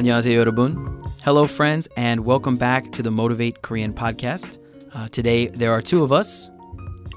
[0.00, 0.74] 안녕하세요, 여러분.
[1.24, 4.58] Hello, friends, and welcome back to the Motivate Korean podcast.
[4.94, 6.50] Uh, today, there are two of us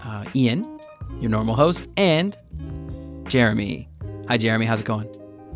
[0.03, 0.65] uh, Ian,
[1.21, 2.35] your normal host, and
[3.27, 3.87] Jeremy.
[4.27, 4.65] Hi, Jeremy.
[4.65, 5.07] How's it going?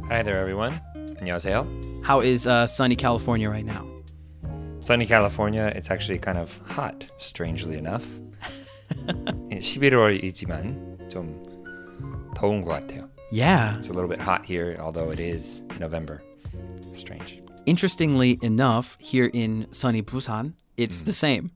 [0.09, 0.79] Hi there, everyone.
[1.21, 2.03] 안녕하세요.
[2.03, 3.87] How is uh, sunny California right now?
[4.79, 5.71] Sunny California.
[5.75, 8.05] It's actually kind of hot, strangely enough.
[9.51, 11.41] 11월이지만 좀
[12.35, 13.09] 더운 것 같아요.
[13.31, 13.77] Yeah.
[13.79, 16.21] It's a little bit hot here, although it is November.
[16.98, 17.40] Strange.
[17.66, 21.52] Interestingly enough, here in sunny Busan, it's the same.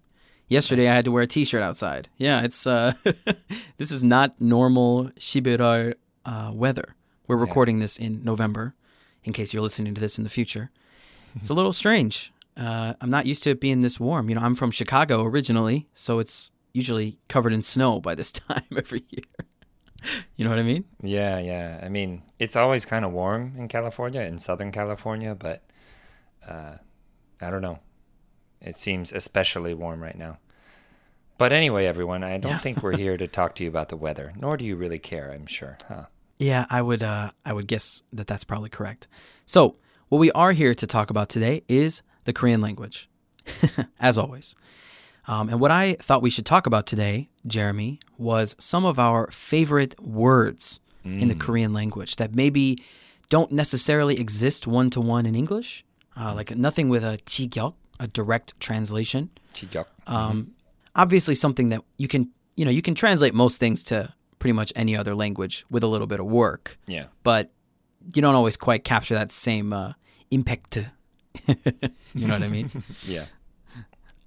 [0.48, 2.08] Yesterday, I had to wear a T-shirt outside.
[2.18, 2.92] Yeah, it's uh,
[3.78, 6.94] this is not normal Shibuya uh, weather.
[7.26, 8.74] We're recording this in November,
[9.24, 10.68] in case you're listening to this in the future.
[11.36, 12.32] It's a little strange.
[12.56, 14.28] Uh, I'm not used to it being this warm.
[14.28, 18.64] You know, I'm from Chicago originally, so it's usually covered in snow by this time
[18.76, 19.24] every year.
[20.36, 20.84] you know what I mean?
[21.02, 21.80] Yeah, yeah.
[21.82, 25.62] I mean, it's always kind of warm in California, in Southern California, but
[26.48, 26.76] uh,
[27.40, 27.78] I don't know.
[28.60, 30.38] It seems especially warm right now.
[31.38, 32.58] But anyway, everyone, I don't Yeah.
[32.58, 35.32] think we're here to talk to you about the weather, nor do you really care,
[35.32, 36.04] I'm sure, huh?
[36.38, 39.06] Yeah, I would uh I would guess that that's probably correct.
[39.46, 39.76] So,
[40.08, 43.08] what we are here to talk about today is the Korean language.
[44.00, 44.54] As always.
[45.27, 49.29] Um, and what I thought we should talk about today, Jeremy, was some of our
[49.31, 52.83] favorite words in the Korean language that maybe
[53.29, 55.85] don't necessarily exist one to one in English.
[56.19, 59.29] Uh, like nothing with a 지격, a direct translation.
[59.53, 59.85] 지적.
[60.07, 60.51] Um,
[60.95, 64.73] obviously something that you can you know you can translate most things to pretty much
[64.75, 67.05] any other language with a little bit of work Yeah.
[67.23, 67.51] but
[68.13, 69.93] you don't always quite capture that same uh,
[70.31, 70.79] impact
[71.47, 72.69] you know what i mean
[73.05, 73.25] Yeah.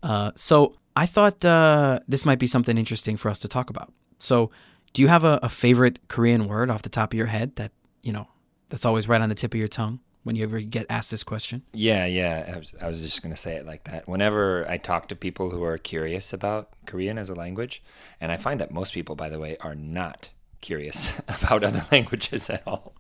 [0.03, 3.94] uh, so i thought uh, this might be something interesting for us to talk about
[4.20, 4.52] so
[4.94, 7.72] do you have a, a favorite korean word off the top of your head that
[8.02, 8.28] you know
[8.70, 11.24] that's always right on the tip of your tongue when you ever get asked this
[11.24, 12.52] question Yeah, yeah.
[12.56, 14.08] I was, I was just going to say it like that.
[14.10, 17.84] Whenever I talk to people who are curious about Korean as a language,
[18.20, 22.50] and I find that most people, by the way, are not curious about other languages
[22.50, 22.95] at all.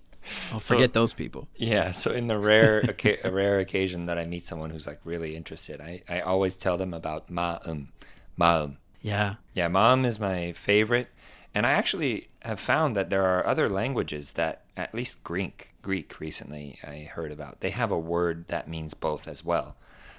[0.54, 2.82] Oh forget those people Yeah, so in the rare
[3.24, 6.78] a rare occasion that I meet someone who's like really interested, I, I always tell
[6.78, 7.90] them about maum.
[8.38, 8.78] Maum.
[9.02, 11.10] yeah Yeah, maum is my favorite.
[11.54, 16.20] And I actually have found that there are other languages that, at least Greek, Greek
[16.20, 19.78] recently I heard about, they have a word that means both as well.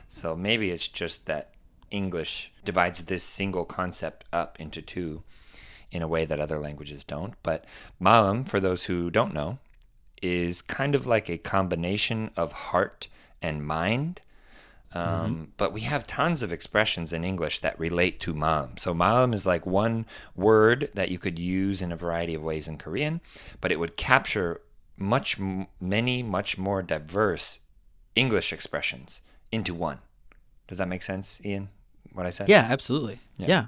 [0.09, 1.51] So maybe it's just that
[1.91, 5.25] English divides this single concept up into two
[5.93, 7.35] in a way that other languages don't.
[7.43, 7.65] But
[8.01, 9.59] maum, for those who don't know,
[10.23, 13.09] is kind of like a combination of heart
[13.43, 14.21] and mind.
[14.93, 18.77] Um, But we have tons of expressions in English that relate to maum.
[18.79, 22.67] So maum is like one word that you could use in a variety of ways
[22.69, 23.21] in Korean,
[23.61, 24.61] but it would capture
[24.97, 27.59] much, m- many, much more diverse
[28.15, 29.21] English expressions
[29.53, 29.99] into one.
[30.69, 31.69] Does that make sense, Ian?
[32.13, 32.49] What I said?
[32.49, 33.19] Yeah, absolutely.
[33.39, 33.67] Yeah.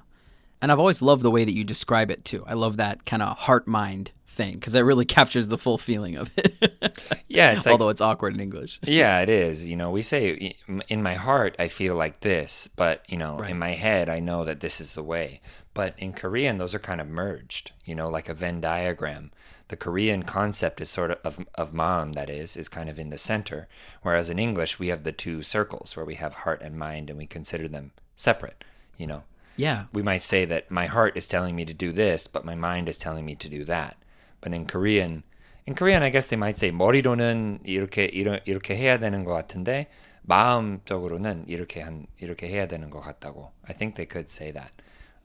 [0.63, 2.43] And I've always loved the way that you describe it too.
[2.47, 6.17] I love that kind of heart mind thing because that really captures the full feeling
[6.17, 6.55] of it.
[7.31, 8.81] Yeah, it's like Although it's awkward in English.
[8.83, 9.69] Yeah, it is.
[9.69, 10.57] You know, we say
[10.89, 13.51] in my heart I feel like this, but you know, Right.
[13.51, 15.41] in my head I know that this is the way.
[15.75, 17.73] But in Korean, those are kind of merged.
[17.85, 19.31] You know, like a Venn diagram.
[19.69, 23.11] The Korean concept is sort of of, of maum, that is, is kind of in
[23.11, 23.69] the center.
[24.03, 27.19] Whereas in English, we have the two circles where we have heart and mind, and
[27.19, 28.65] we consider them separate.
[28.97, 29.23] You know,
[29.57, 29.85] Yeah.
[29.93, 32.89] we might say that my heart is telling me to do this, but my mind
[32.89, 33.97] is telling me to do that
[34.42, 35.24] But in Korean,
[35.66, 39.88] in Korean, I guess they might say 머리로는 이렇게 이러, 이렇게 해야 되는 것 같은데
[40.24, 43.52] 마음적으로는 이렇게 한 이렇게 해야 되는 것 같다고.
[43.68, 44.72] I think they could say that.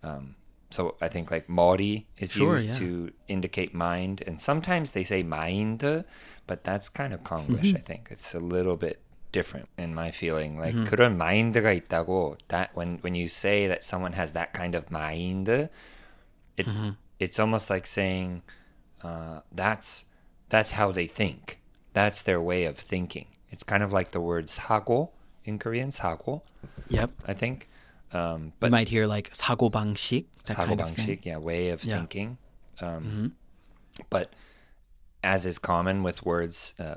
[0.03, 0.37] Um,
[0.71, 2.79] so I think like 머리 is Sure, used yeah.
[2.79, 5.83] to indicate mind, and sometimes they say mind,
[6.47, 7.75] but that's kind of Konglish.
[7.75, 9.01] I think it's a little bit
[9.33, 10.59] different in my feeling.
[10.59, 14.91] Like 그런 마인드가 있다고 that when when you say that someone has that kind of
[14.91, 16.67] mind, it
[17.19, 18.43] it's almost like saying
[19.04, 20.06] uh, that's
[20.50, 21.60] that's how they think.
[21.94, 23.28] That's their way of thinking.
[23.50, 25.10] It's kind of like the words hago
[25.46, 26.44] in Korean, sago.
[26.90, 27.12] Yep.
[27.28, 27.70] I think.
[28.12, 30.26] Um, but you might hear like sago bangshik.
[30.44, 31.98] Sago bangshik, yeah, way of yeah.
[31.98, 32.38] thinking.
[32.82, 33.28] Um, mm-hmm.
[34.10, 34.34] But
[35.24, 36.96] as is common with words, uh,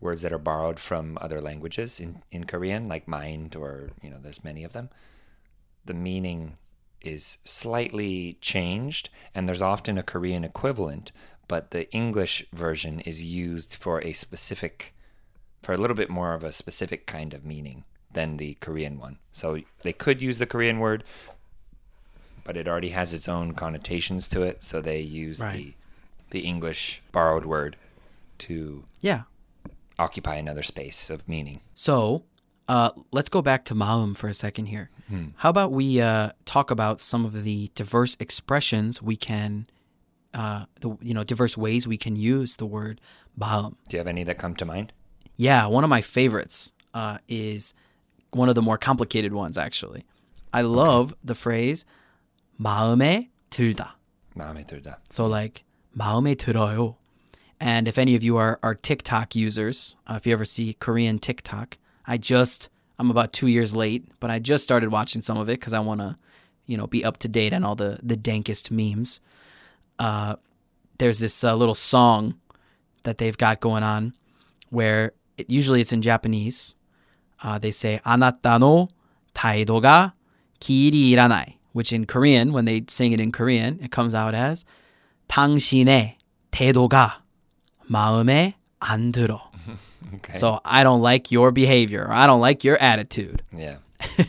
[0.00, 4.18] words that are borrowed from other languages in, in Korean, like mind or, you know,
[4.20, 4.90] there's many of them,
[5.84, 6.54] the meaning
[7.00, 11.12] is slightly changed, and there's often a Korean equivalent,
[11.46, 14.94] but the English version is used for a specific,
[15.62, 19.18] for a little bit more of a specific kind of meaning than the Korean one.
[19.32, 21.04] So they could use the Korean word,
[22.44, 25.54] but it already has its own connotations to it, so they use Right.
[25.56, 25.74] the
[26.30, 27.74] the English borrowed word
[28.36, 29.22] to Yeah.
[29.98, 31.60] occupy another space of meaning.
[31.74, 32.24] So,
[32.68, 34.90] uh, let's go back to Maum for a second here.
[35.08, 35.28] Hmm.
[35.36, 39.66] How about we uh, talk about some of the diverse expressions we can,
[40.34, 43.00] uh, the, you know, diverse ways we can use the word
[43.38, 43.74] Maum.
[43.88, 44.92] Do you have any that come to mind?
[45.36, 47.72] Yeah, one of my favorites uh, is
[48.32, 50.04] one of the more complicated ones, actually.
[50.52, 51.84] I love the phrase
[52.60, 53.94] 마음에 들다.
[54.36, 54.96] 마음에 들다.
[55.10, 55.64] So like
[55.96, 56.96] 마음에 들어요.
[57.60, 61.18] And if any of you are, are TikTok users, uh, if you ever see Korean
[61.18, 61.76] TikTok,
[62.07, 62.69] I just
[62.99, 65.79] I'm about two years late, but I just started watching some of it because I
[65.79, 66.17] want to,
[66.65, 69.19] you know, be up to date on all the the dankest memes.
[69.99, 70.35] Uh,
[70.97, 72.35] there's this uh, little song
[73.03, 74.13] that they've got going on
[74.69, 76.75] where it, usually it's in Japanese.
[77.41, 78.87] Uh, they say 아나타 노
[79.33, 80.13] 타이도가
[80.59, 84.65] 길이 일어나이, which in Korean, when they sing it in Korean, it comes out as
[85.27, 86.17] 당신의
[86.51, 87.21] 태도가
[87.87, 89.46] 마음에 안 들어.
[90.15, 90.33] Okay.
[90.37, 92.05] So I don't like your behavior.
[92.05, 93.41] Or I don't like your attitude.
[93.55, 93.77] yeah.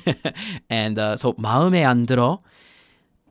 [0.70, 2.38] and uh, so 마음에 안 들어,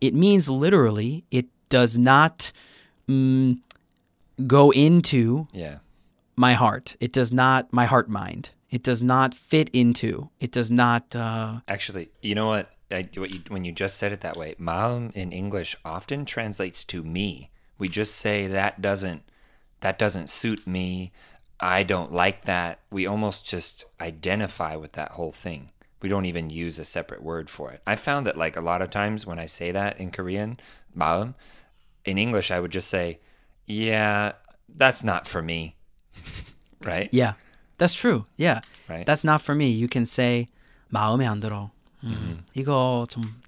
[0.02, 2.52] it means literally it does not
[3.08, 3.58] mm,
[4.46, 5.78] go into Yeah.
[6.36, 6.96] my heart.
[7.00, 8.52] It does not my heart mind.
[8.70, 10.30] It does not fit into.
[10.40, 11.16] It does not.
[11.16, 12.70] Uh, Actually, you know what?
[12.92, 16.84] I, what you, when you just said it that way, maum in English often translates
[16.86, 17.50] to me.
[17.78, 19.24] We just say that doesn't
[19.82, 21.12] that doesn't suit me.
[21.60, 22.80] I don't like that.
[22.92, 25.72] We almost just identify with that whole thing.
[26.02, 27.82] We don't even use a separate word for it.
[27.88, 30.60] I found that like a lot of times when I say that in Korean,
[30.94, 31.36] maum,
[32.04, 33.20] in English I would just say,
[33.66, 34.34] "Yeah,
[34.68, 35.76] that's not for me."
[36.84, 37.08] right?
[37.14, 37.34] yeah,
[37.78, 38.26] that's true.
[38.36, 38.60] Yeah,
[38.90, 39.06] Right.
[39.06, 39.70] that's not for me.
[39.72, 40.48] You can say
[40.92, 41.72] 마음에 안 들어.
[42.04, 43.42] 음, 이거 좀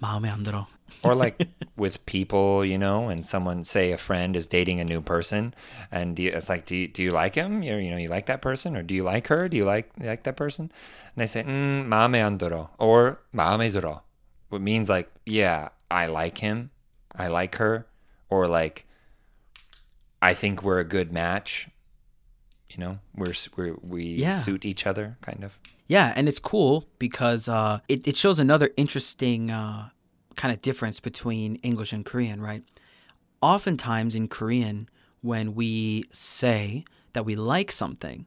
[0.00, 0.66] 마음에 안 들어.
[1.03, 5.01] or like with people, you know, and someone say a friend is dating a new
[5.01, 5.53] person,
[5.91, 7.63] and you, it's like, do you, do you like him?
[7.63, 9.49] You, you know, you like that person, or do you like her?
[9.49, 10.71] Do you like you like that person?
[11.15, 14.03] And they say, mm, me andoro or maame zoro,
[14.49, 16.71] which means like, yeah, I like him,
[17.15, 17.87] I like her,
[18.29, 18.85] or like,
[20.21, 21.69] I think we're a good match.
[22.69, 24.31] You know, we're, we're we yeah.
[24.31, 25.59] suit each other, kind of.
[25.87, 29.89] Yeah, and it's cool because uh, it, it shows another interesting uh,
[30.36, 32.62] kind of difference between English and Korean, right?
[33.40, 34.86] Oftentimes in Korean,
[35.22, 38.26] when we say that we like something,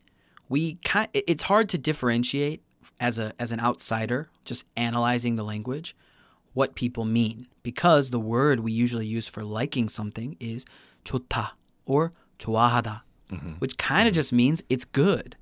[0.50, 2.62] we kind it's hard to differentiate
[3.00, 5.95] as a as an outsider, just analyzing the language,
[6.53, 10.65] what people mean because the word we usually use for liking something is
[11.06, 11.51] 좋다
[11.86, 13.01] or 좋아하다,
[13.59, 15.36] which kind of just means it's good,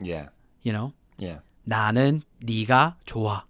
[0.00, 0.28] Yeah,
[0.62, 0.92] you know?
[1.18, 1.38] yeah.
[1.68, 3.42] 나는 네가 좋아.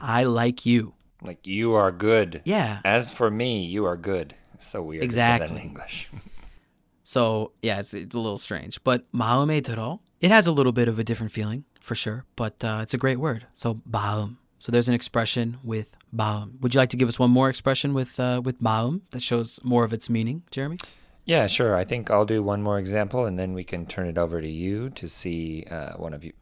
[0.00, 0.94] I like you.
[1.21, 2.41] Like you are good.
[2.45, 2.79] Yeah.
[2.83, 4.35] As for me, you are good.
[4.59, 5.03] so so weird.
[5.03, 5.57] Exactly.
[5.57, 6.09] In English.
[7.03, 10.87] so yeah, it's, it's, a little strange, but Maome Toro, it has a little bit
[10.87, 13.47] of a different feeling for sure, but uh, it's a great word.
[13.53, 14.37] So Maum.
[14.59, 16.59] So there's an expression with Maum.
[16.61, 19.59] Would you like to give us one more expression with uh, with Maum that shows
[19.63, 20.77] more of its meaning, Jeremy?
[21.25, 21.75] Yeah, sure.
[21.75, 24.49] I think I'll do one more example, and then we can turn it over to
[24.49, 26.33] you to see uh, one of you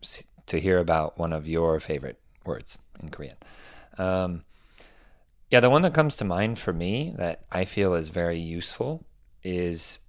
[0.47, 3.35] to hear about one of your favorite words in Korean.
[3.97, 4.43] Um,
[5.50, 9.04] yeah, the one that comes to mind for me that I feel is very useful
[9.42, 10.00] is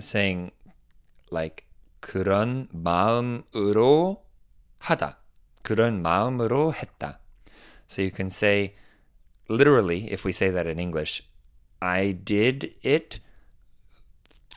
[0.00, 0.52] saying
[1.30, 1.66] like
[2.00, 4.22] 그런 마음으로
[4.78, 5.18] 하다.
[5.62, 7.18] 그런 마음으로 했다.
[7.86, 8.74] So you can say
[9.48, 11.22] literally if we say that in English,
[11.80, 13.20] I did it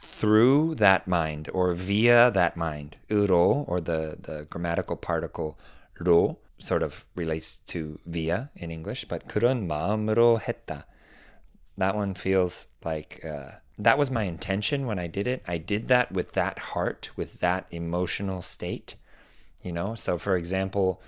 [0.01, 2.98] through that mind or via that mind.
[3.10, 5.57] 으로 or the the grammatical particle
[6.00, 10.86] 로 sort of relates to via in English, but 그런 마음으로 했다.
[11.77, 15.43] That one feels like uh, that was my intention when I did it.
[15.48, 18.95] I did that with that heart, with that emotional state.
[19.62, 21.01] You know, so for example,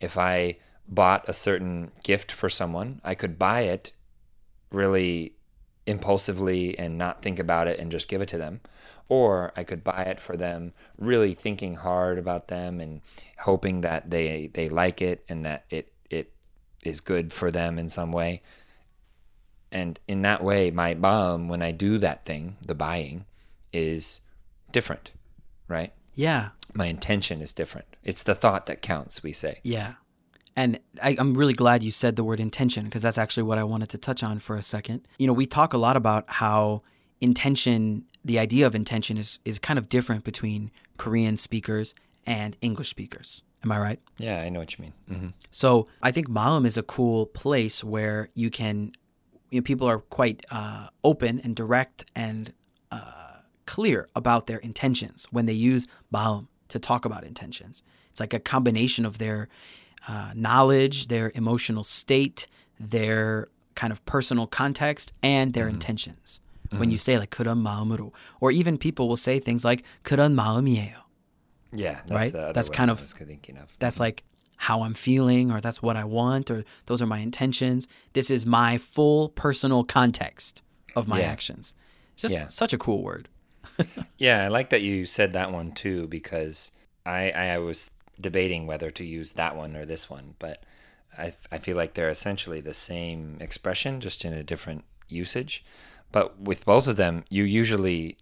[0.00, 0.56] if I
[0.88, 3.92] bought a certain gift for someone, I could buy it
[4.70, 5.34] really
[5.86, 8.60] impulsively and not think about it and just give it to them.
[9.09, 13.01] Or I could buy it for them, really thinking hard about them and
[13.39, 16.31] hoping that they they like it and that it it
[16.83, 18.41] is good for them in some way.
[19.71, 23.25] And in that way, my maum when I do that thing, the buying,
[23.71, 24.21] is
[24.71, 25.11] different,
[25.67, 25.93] right?
[26.15, 27.87] Yeah, My intention is different.
[28.03, 29.59] It's the thought that counts, we say.
[29.63, 29.93] yeah.
[30.55, 33.63] And I, I'm really glad you said the word intention because that's actually what I
[33.63, 35.07] wanted to touch on for a second.
[35.17, 36.81] You know, we talk a lot about how
[37.19, 41.93] intention, the idea of intention, is is kind of different between Korean speakers
[42.25, 43.43] and English speakers.
[43.63, 43.99] Am I right?
[44.17, 44.93] Yeah, I know what you mean.
[45.07, 48.91] hmm So I think Maum is a cool place where you can,
[49.51, 52.53] you know, people are quite uh, open and direct and
[52.91, 57.83] uh, clear about their intentions when they use maum to talk about intentions.
[58.11, 59.47] It's like a combination of their
[60.07, 62.47] uh, knowledge, their emotional state,
[62.79, 66.41] their kind of personal context, and their intentions
[66.72, 70.96] When you say like 그런 마음으로, or even people will say things like 그런 마음이에요.
[71.72, 72.32] Yeah, that's Right?
[72.32, 73.68] the other That's one kind I of- was thinking of.
[73.78, 74.22] That's like
[74.56, 77.88] how I'm feeling, or that's what I want, or those are my intentions.
[78.12, 80.62] This is my full personal context
[80.96, 81.30] of my Yeah.
[81.30, 81.74] actions.
[82.14, 82.46] It's just Yeah.
[82.48, 83.28] such a cool word.
[84.18, 86.72] Yeah, I like that you said that one too because
[87.06, 90.64] I I was debating whether to use that one or this one, but
[91.16, 95.64] I I feel like they're essentially the same expression just in a different usage.
[96.13, 98.17] But with both of them, you usually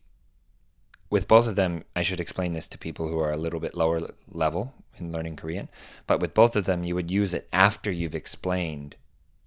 [1.12, 3.75] with both of them, I should explain this to people who are a little bit
[3.75, 5.67] lower level in learning Korean.
[6.07, 8.95] But with both of them, you would use it after you've explained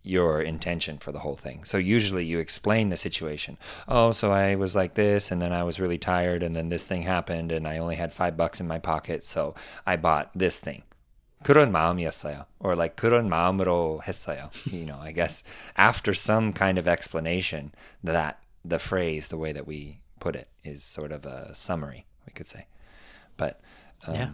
[0.02, 1.64] your intention for the whole thing.
[1.64, 3.56] So usually you explain the situation.
[3.88, 6.86] Oh, so I was like this, and then I was really tired, and then this
[6.86, 9.54] thing happened, and I only had five bucks in my pocket, so
[9.86, 10.82] I bought this thing.
[11.43, 12.45] 그런 마음이었어요.
[12.59, 14.49] Or like 그런 마음으로 했어요.
[14.71, 15.43] You know, I guess
[15.77, 17.71] after some kind of explanation,
[18.03, 22.33] that the phrase, the way that we put it, is sort of a summary, we
[22.33, 22.67] could say.
[23.37, 23.61] But
[24.07, 24.29] um, Yeah.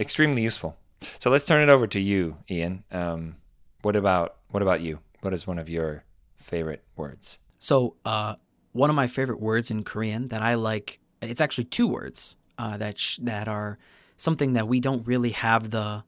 [0.00, 0.76] extremely useful.
[1.18, 2.84] So let's turn it over to you, Ian.
[2.90, 3.36] Um,
[3.82, 5.00] what about what about you?
[5.20, 7.38] What is one of your favorite words?
[7.58, 8.34] So, uh,
[8.72, 12.76] one of my favorite words in Korean that I like, it's actually two words uh,
[12.78, 13.78] that sh- that are
[14.16, 16.02] something that we don't really have the,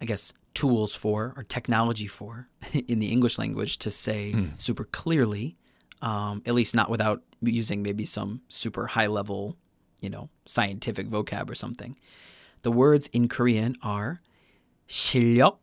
[0.00, 4.60] I guess, tools for or technology for in the English language to say mm.
[4.60, 5.56] super clearly,
[6.02, 9.56] um, at least not without using maybe some super high level,
[10.00, 11.96] you know, scientific vocab or something.
[12.62, 14.18] The words in Korean are
[14.88, 15.58] 실력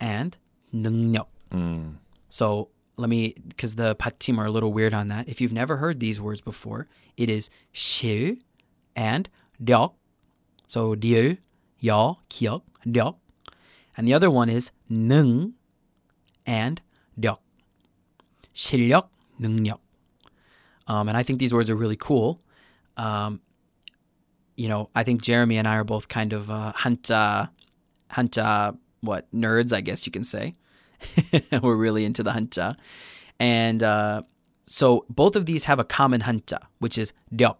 [0.00, 0.36] and
[0.72, 1.28] 능력.
[1.50, 1.96] Mm.
[2.28, 5.28] So let me, because the batchim are a little weird on that.
[5.28, 8.36] If you've never heard these words before, it is 실
[8.94, 9.28] and
[9.64, 9.94] 력.
[10.66, 11.38] So 딜,
[11.82, 13.16] 여, 기억, 력.
[13.98, 15.54] And the other one is 능
[16.46, 16.80] and
[17.20, 17.38] 력.
[18.54, 19.08] 실력,
[19.40, 19.80] 능력.
[20.86, 22.38] Um, and I think these words are really cool.
[22.96, 23.40] Um,
[24.56, 27.48] you know, I think Jeremy and I are both kind of uh, hanja,
[29.00, 30.52] what nerds, I guess you can say.
[31.62, 32.74] We're really into the hanja,
[33.38, 34.22] and uh,
[34.64, 37.56] so both of these have a common hanja, which is dyeok.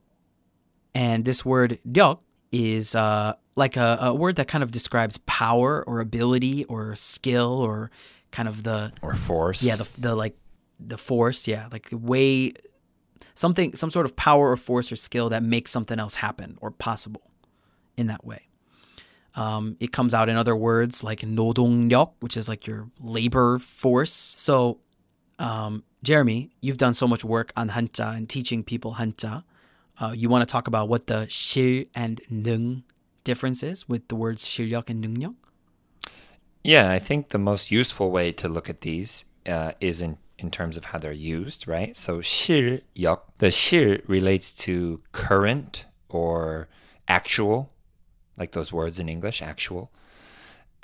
[0.93, 2.19] And this word dyeok
[2.51, 7.60] is uh, like a, a word that kind of describes power or ability or skill
[7.62, 7.92] or
[8.32, 9.64] kind of the Or force?
[9.64, 10.36] yeah the the like
[10.80, 12.54] the force yeah like the way
[13.36, 16.72] something some sort of power or force or skill that makes something else happen or
[16.72, 17.22] possible
[17.98, 18.48] in that way
[19.36, 24.12] um, it comes out in other words like 노동력 which is like your labor force
[24.14, 24.80] so
[25.40, 29.44] um, jeremy you've done so much work on 한자 and teaching people 한자
[30.02, 32.84] uh, you want to talk about what the 실 and 능
[33.28, 35.36] difference is with the words 실력 and 능력
[36.64, 40.50] Yeah, I think the most useful way to look at these uh, is in, in
[40.50, 41.96] terms of how they're used, right?
[41.96, 46.70] So 실력, the 실 relates to current or
[47.08, 47.70] actual,
[48.38, 49.92] like those words in English, actual.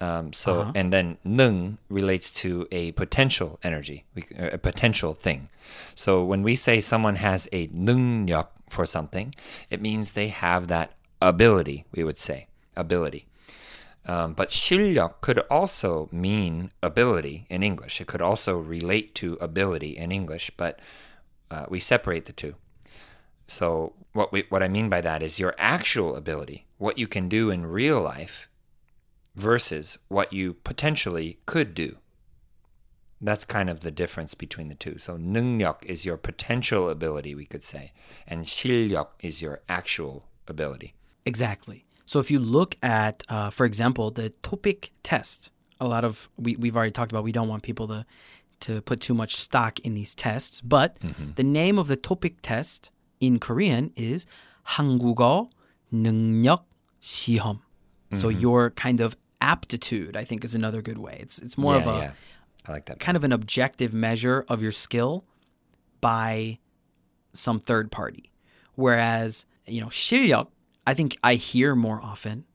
[0.02, 5.50] Um, so and then 능 relates to a potential energy, we, a potential thing.
[5.94, 9.34] So when we say someone has a 능력 for something,
[9.70, 11.86] it means they have that ability.
[11.92, 13.26] We would say ability.
[14.06, 18.02] Um, but 실력 could also mean ability in English.
[18.02, 20.80] It could also relate to ability in English, but
[21.52, 22.56] uh, we separate the two.
[23.48, 27.30] So what we what I mean by that is your actual ability, what you can
[27.30, 28.48] do in real life,
[29.36, 31.98] versus what you potentially could do.
[33.22, 34.98] That's kind of the difference between the two.
[34.98, 37.92] So 능력 is your potential ability, we could say,
[38.26, 40.94] and 실력 is your actual ability.
[41.27, 41.85] Exactly.
[42.07, 45.51] So if you look at, uh, for example, the TOPIK test,
[45.81, 47.25] a lot of we, we've already talked about.
[47.25, 48.07] We don't want people to
[48.61, 51.33] to put too much stock in these tests, but mm-hmm.
[51.35, 52.91] the name of the TOPIK test
[53.21, 54.27] in Korean is
[54.67, 55.49] 한국어
[55.93, 56.65] 능력
[57.01, 57.57] 시험.
[57.59, 58.19] Mm-hmm.
[58.19, 61.19] So your kind of aptitude, I think, is another good way.
[61.21, 62.13] It's it's more yeah, of a yeah.
[62.67, 65.25] I like that kind of an objective measure of your skill
[66.01, 66.59] by
[67.33, 68.31] some third party,
[68.75, 70.49] whereas you know 실력
[70.86, 72.46] I think I hear more often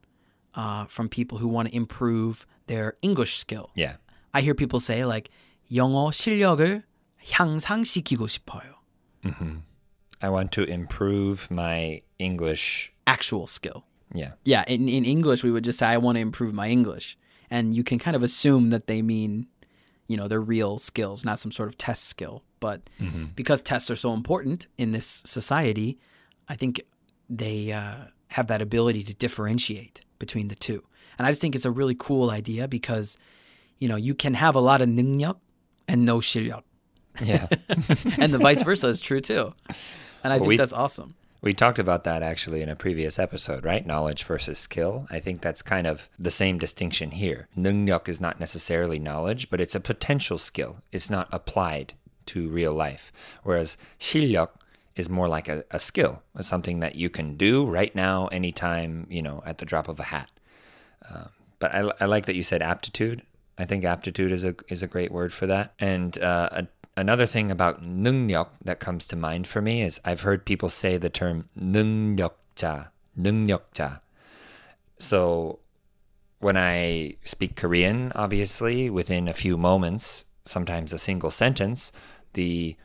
[0.54, 3.70] uh, from people who want to improve their English skill.
[3.74, 3.96] Yeah.
[4.32, 5.30] I hear people say like
[5.72, 6.82] 영어 실력을
[7.22, 8.74] 향상시키고 싶어요.
[10.20, 12.92] I want to improve my English.
[13.06, 13.84] Actual skill.
[14.14, 14.32] Yeah.
[14.44, 17.16] Yeah, in, in English we would just say I want to improve my English.
[17.50, 19.46] And you can kind of assume that they mean,
[20.08, 22.42] you know, their real skills, not some sort of test skill.
[22.60, 22.80] But
[23.36, 25.98] because tests are so important in this society,
[26.48, 26.80] I think
[27.28, 30.82] they uh, have that ability to differentiate between the two.
[31.18, 33.16] And I just think it's a really cool idea because,
[33.78, 35.38] you know, you can have a lot of 능력
[35.86, 36.62] and no 실력.
[37.22, 37.46] Yeah.
[38.18, 39.52] and the vice versa is true too.
[40.24, 41.14] And I Well, think we- that's awesome.
[41.42, 43.86] We talked about that actually in a previous episode, right?
[43.86, 45.06] Knowledge versus skill.
[45.10, 47.48] I think that's kind of the same distinction here.
[47.54, 50.78] 능력 is not necessarily knowledge, but it's a potential skill.
[50.90, 51.92] It's not applied
[52.26, 53.12] to real life.
[53.42, 54.48] Whereas 실력
[54.98, 59.06] is more like a, a skill, it's something that you can do right now, anytime,
[59.10, 60.30] you know, at the drop of a hat.
[61.10, 63.22] Um, but I, I like that you said aptitude.
[63.58, 65.74] I think aptitude is a is a great word for that.
[65.78, 70.22] And uh, a, another thing about 능력 that comes to mind for me is I've
[70.22, 74.00] heard people say the term 능력자, 능력자.
[74.98, 75.58] So
[76.40, 81.92] when I speak Korean, obviously within a few moments, sometimes a single sentence,
[82.34, 82.76] the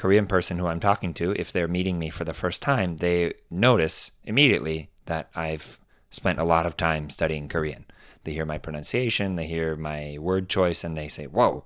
[0.00, 3.34] Korean person who I'm talking to, if they're meeting me for the first time, they
[3.50, 5.78] notice immediately that I've
[6.08, 7.84] spent a lot of time studying Korean.
[8.24, 11.64] They hear my pronunciation, they hear my word choice, and they say, "Whoa,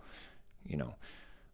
[0.65, 0.97] you know,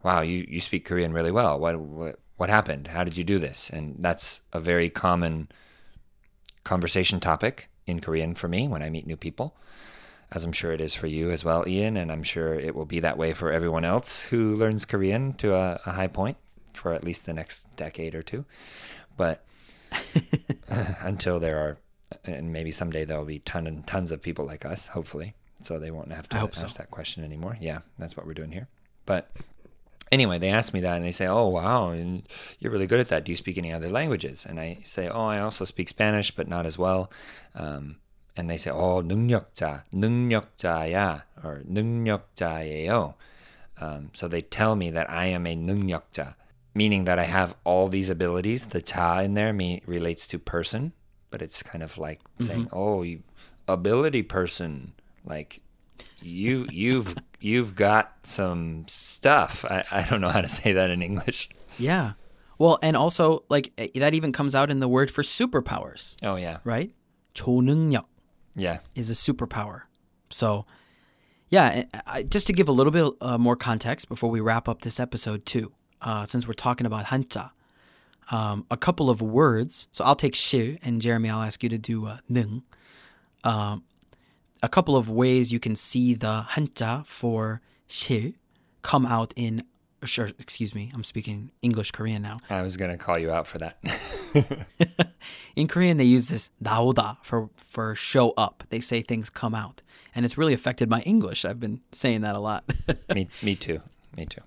[0.01, 1.59] wow, you, you speak Korean really well.
[1.59, 2.87] What, what what happened?
[2.87, 5.49] How did you do this?" And that's a very common
[6.63, 9.55] conversation topic in Korean for me when I meet new people,
[10.31, 12.87] as I'm sure it is for you as well, Ian, and I'm sure it will
[12.87, 16.37] be that way for everyone else who learns Korean to a, a high point
[16.72, 18.44] for at least the next decade or two.
[19.16, 19.44] But
[21.00, 21.78] until there are,
[22.24, 25.78] and maybe someday there will be ton and tons of people like us, hopefully, so
[25.78, 26.78] they won't have to I hope ask so.
[26.78, 27.56] that question anymore.
[27.60, 28.68] Yeah, that's what we're doing here.
[29.06, 29.30] But
[30.12, 32.22] anyway, they ask me that and they say, "Oh, wow, and
[32.58, 33.24] you're really good at that.
[33.24, 36.48] Do you speak any other languages?" And I say, "Oh, I also speak Spanish, but
[36.48, 37.10] not as well."
[37.54, 37.96] Um,
[38.36, 43.14] and they say, "Oh, 능력자, 능력자야, or 능력자예요."
[43.78, 46.34] Um, so they tell me that I am a 능력자,
[46.73, 48.67] meaning that I have all these abilities.
[48.67, 50.93] The ta in there me relates to person,
[51.29, 52.43] but it's kind of like mm-hmm.
[52.43, 53.23] saying, "Oh, you,
[53.67, 54.93] ability person,
[55.25, 55.61] like
[56.21, 61.01] you you've you've got some stuff." I, I don't know how to say that in
[61.01, 61.49] English.
[61.77, 62.13] Yeah.
[62.57, 66.15] Well, and also like eh, that even comes out in the word for superpowers.
[66.23, 66.59] Oh yeah.
[66.63, 66.91] Right?
[67.33, 68.05] 초능력.
[68.55, 68.79] Yeah.
[68.95, 69.81] Is a superpower.
[70.29, 70.63] So,
[71.49, 74.81] yeah, eh, just to give a little bit uh, more context before we wrap up
[74.81, 77.51] this episode too uh, since we're talking about hanja,
[78.31, 79.87] um, a couple of words.
[79.91, 82.63] So I'll take shir, and Jeremy, I'll ask you to do uh, nung.
[83.43, 83.83] Um,
[84.63, 88.33] a couple of ways you can see the hanja for shir
[88.81, 89.63] come out in.
[90.03, 90.91] Sure, excuse me.
[90.95, 92.37] I'm speaking English Korean now.
[92.49, 93.77] I was gonna call you out for that.
[95.55, 98.63] in Korean, they use this daoda for for show up.
[98.69, 99.83] They say things come out,
[100.15, 101.45] and it's really affected my English.
[101.45, 102.63] I've been saying that a lot.
[103.13, 103.81] me, me too.
[104.17, 104.41] Me too.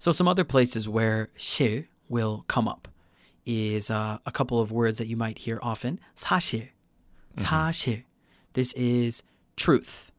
[0.00, 2.88] so some other places where 실 will come up
[3.44, 6.00] is uh, a couple of words that you might hear often.
[6.16, 6.68] 사실,
[7.36, 8.02] 사실.
[8.52, 9.22] This is
[9.56, 10.10] truth,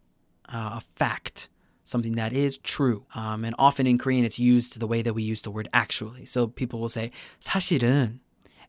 [0.50, 1.50] uh, a fact,
[1.84, 3.06] something that is true.
[3.16, 6.26] Um, and often in Korean, it's used the way that we use the word actually.
[6.26, 7.12] So people will say
[7.42, 8.20] 사실은.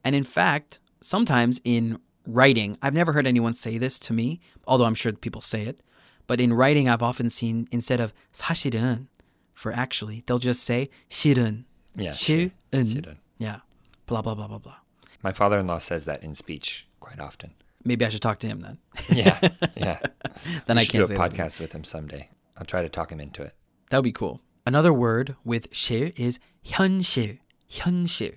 [0.05, 4.85] And in fact, sometimes in writing, I've never heard anyone say this to me, although
[4.85, 5.81] I'm sure people say it.
[6.27, 9.07] But in writing, I've often seen instead of 사실은
[9.55, 11.65] for actually, they'll just say 실은.
[11.97, 12.53] Yeah, 실은.
[12.73, 13.17] 실은.
[13.39, 13.61] Yeah.
[14.07, 14.77] Blah, blah, blah, blah, blah.
[15.23, 17.53] My father-in-law says that in speech quite often.
[17.85, 18.79] Maybe I should talk to him then.
[19.11, 19.39] Yeah,
[19.77, 19.99] yeah.
[20.67, 21.33] then we I should can't do say a that.
[21.33, 22.29] podcast with him someday.
[22.57, 23.55] I'll try to talk him into it.
[23.91, 24.41] That would be cool.
[24.67, 27.39] Another word with 실 is 현실.
[27.71, 28.35] 현실.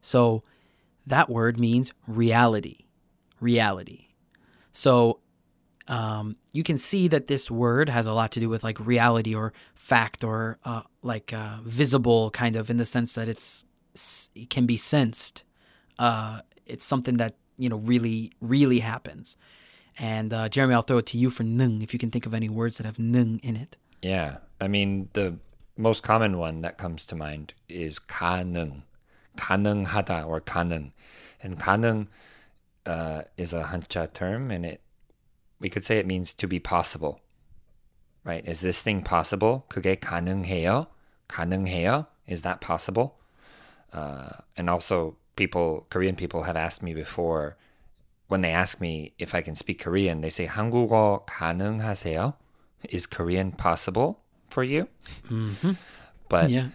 [0.00, 0.40] So
[1.06, 2.86] that word means reality.
[3.40, 4.08] Reality.
[4.72, 5.20] So
[5.88, 9.34] um, you can see that this word has a lot to do with like reality
[9.34, 13.64] or fact or uh, like uh, visible kind of in the sense that it's
[14.34, 15.44] it can be sensed.
[15.98, 19.36] Uh, it's something that you know really really happens.
[19.98, 22.34] And uh, Jeremy, I'll throw it to you for 능 if you can think of
[22.34, 23.76] any words that have 능 in it.
[24.02, 25.38] Yeah, I mean the
[25.76, 28.82] most common one that comes to mind is 가능,
[29.38, 30.92] 가능하다 or 가능,
[31.42, 32.08] and 가능
[32.84, 34.82] uh, is a Hanja term, and it
[35.62, 37.20] we could say it means to be possible,
[38.24, 38.46] right?
[38.46, 39.66] Is this thing possible?
[39.68, 40.86] 그게 가능해요?
[41.28, 42.06] 가능해요?
[42.26, 43.16] Is that possible?
[43.92, 47.56] Uh, and also, people Korean people have asked me before
[48.28, 52.34] when they ask me if I can speak Korean, they say 한국어 가능하세요?
[52.90, 54.88] Is Korean possible for you?
[56.28, 56.68] But Yeah.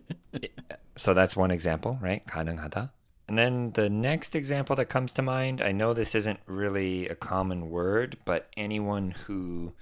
[0.97, 2.25] so that's one example, right?
[2.27, 2.91] 가능하다.
[3.27, 7.15] And then the next example that comes to mind, I know this isn't really a
[7.15, 9.73] common word, but anyone who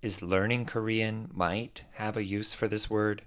[0.00, 3.22] is learning Korean might have a use for this word.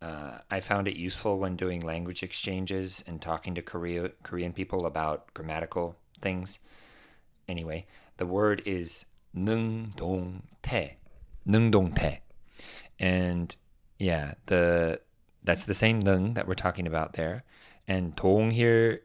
[0.00, 4.86] uh, I found it useful when doing language exchanges and talking to Korea, Korean people
[4.86, 6.58] about grammatical things.
[7.48, 7.86] Anyway,
[8.18, 9.06] the word is
[9.36, 10.94] 능동태.
[11.46, 12.18] 능동태.
[13.00, 13.54] And
[13.98, 15.00] yeah, the
[15.42, 17.44] that's the same 능 that we're talking about there.
[17.87, 19.01] And dong here,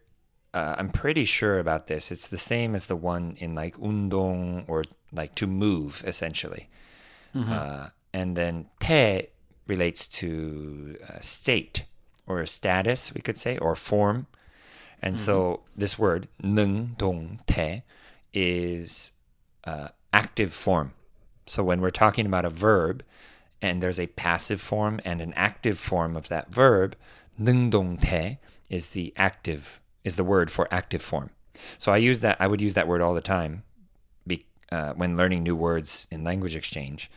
[0.55, 2.11] uh, I'm pretty sure about this.
[2.11, 6.69] It's the same as the one in like undong or like to move essentially.
[7.53, 9.29] Uh, and then te
[9.67, 11.85] relates to uh, state
[12.27, 14.27] or status, we could say, or form.
[15.01, 17.83] And so this word nung dong te
[18.33, 19.13] is
[19.65, 20.93] uh, active form.
[21.47, 23.05] So when we're talking about a verb
[23.63, 26.97] and there's a passive form and an active form of that verb,
[27.39, 28.39] nung dong te
[28.71, 31.31] is the active is the word for active form.
[31.77, 33.65] So I use that I would use that word all the time
[34.27, 37.11] be, uh, when learning new words in language exchange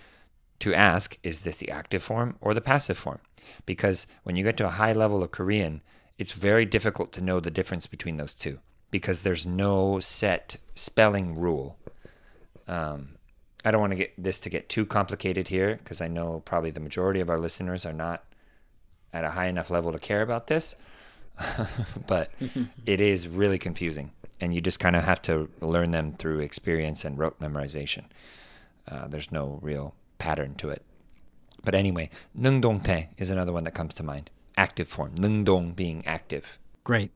[0.59, 3.19] to ask is this the active form or the passive form?
[3.65, 5.81] Because when you get to a high level of Korean,
[6.17, 8.59] it's very difficult to know the difference between those two
[8.91, 11.79] because there's no set spelling rule.
[12.67, 13.15] Um,
[13.63, 16.71] I don't want to get this to get too complicated here because I know probably
[16.71, 18.23] the majority of our listeners are not
[19.13, 20.75] at a high enough level to care about this.
[22.07, 22.31] but
[22.85, 27.05] it is really confusing, and you just kind of have to learn them through experience
[27.05, 28.05] and rote memorization.
[28.89, 30.83] Uh, there's no real pattern to it.
[31.63, 34.29] But anyway, nungdong te is another one that comes to mind.
[34.57, 36.59] Active form, nungdong being active.
[36.83, 37.11] Great.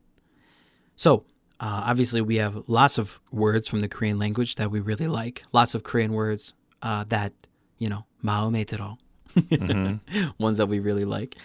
[0.94, 1.24] So
[1.60, 5.42] uh, obviously, we have lots of words from the Korean language that we really like.
[5.52, 7.32] Lots of Korean words uh, that
[7.78, 8.96] you know, maometero,
[9.34, 10.28] mm-hmm.
[10.38, 11.36] ones that we really like.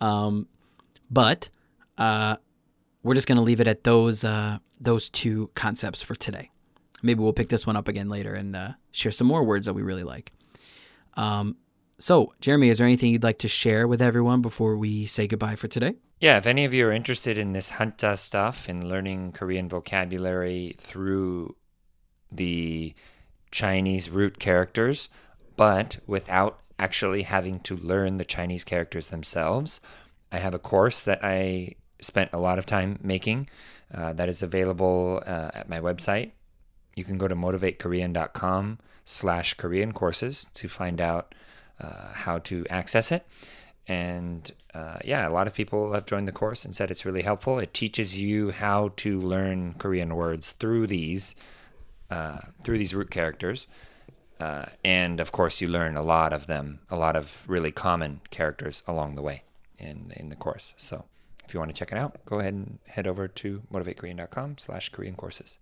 [0.00, 0.46] Um,
[1.10, 1.48] but
[1.98, 2.36] uh,
[3.02, 6.50] we're just going to leave it at those uh, those two concepts for today.
[7.02, 9.74] Maybe we'll pick this one up again later and uh, share some more words that
[9.74, 10.32] we really like.
[11.14, 11.56] Um,
[11.98, 15.56] so, Jeremy, is there anything you'd like to share with everyone before we say goodbye
[15.56, 15.96] for today?
[16.20, 20.74] Yeah, if any of you are interested in this Hanja stuff and learning Korean vocabulary
[20.78, 21.56] through
[22.30, 22.94] the
[23.50, 25.08] Chinese root characters,
[25.56, 29.80] but without actually having to learn the Chinese characters themselves,
[30.30, 33.48] I have a course that I spent a lot of time making
[33.94, 36.32] uh, that is available uh, at my website.
[36.94, 41.34] You can go to motivatekorean.com slash Korean courses to find out
[41.80, 43.26] uh, how to access it.
[43.86, 47.22] And uh, yeah, a lot of people have joined the course and said it's really
[47.22, 47.58] helpful.
[47.58, 51.34] It teaches you how to learn Korean words through these
[52.10, 53.66] uh, through these root characters,
[54.40, 58.20] uh, and of course, you learn a lot of them, a lot of really common
[58.30, 59.42] characters along the way
[59.78, 60.74] in in the course.
[60.76, 61.04] So,
[61.48, 65.14] if you want to check it out, go ahead and head over to motivatekorean.com/slash Korean
[65.14, 65.58] courses.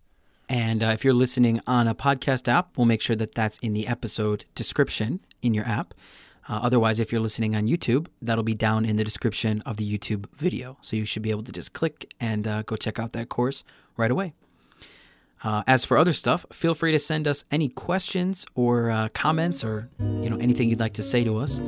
[0.48, 3.72] And uh, if you're listening on a podcast app, we'll make sure that that's in
[3.72, 5.94] the episode description in your app.
[6.48, 9.98] Uh, otherwise, if you're listening on YouTube, that'll be down in the description of the
[9.98, 10.76] YouTube video.
[10.80, 13.64] So you should be able to just click and uh, go check out that course
[13.96, 14.32] right away.
[15.42, 19.64] Uh, as for other stuff, feel free to send us any questions or uh, comments
[19.64, 21.60] or you know anything you'd like to say to us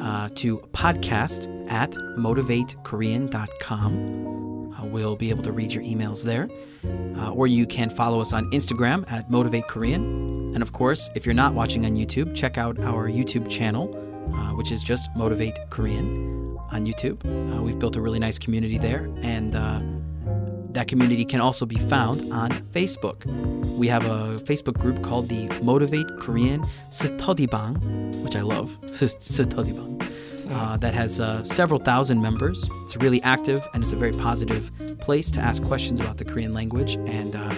[0.00, 4.74] uh, to podcast at motivatekorean.com.
[4.76, 6.48] Uh, we'll be able to read your emails there.
[7.16, 10.04] Uh, or you can follow us on Instagram at motivatekorean.
[10.54, 13.90] And of course, if you're not watching on YouTube, check out our YouTube channel,
[14.34, 17.24] uh, which is just Motivate Korean on YouTube.
[17.56, 19.80] Uh, we've built a really nice community there, and uh,
[20.74, 23.24] that community can also be found on Facebook.
[23.76, 26.64] We have a Facebook group called the Motivate Korean
[27.50, 28.76] Bang, which I love.
[29.56, 30.00] Bang.
[30.50, 32.68] Uh, that has uh, several thousand members.
[32.84, 36.52] It's really active and it's a very positive place to ask questions about the Korean
[36.52, 37.54] language and uh,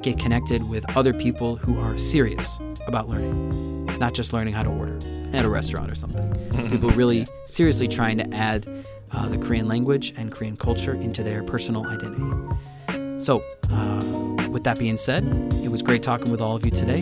[0.00, 4.70] get connected with other people who are serious about learning, not just learning how to
[4.70, 4.98] order
[5.32, 6.32] at a restaurant or something.
[6.70, 8.66] people really seriously trying to add
[9.14, 13.18] uh, the Korean language and Korean culture into their personal identity.
[13.18, 15.24] So, uh, with that being said,
[15.62, 17.00] it was great talking with all of you today,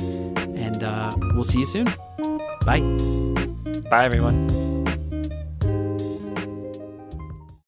[0.54, 1.86] and uh, we'll see you soon.
[2.64, 2.80] Bye.
[3.90, 4.79] Bye, everyone.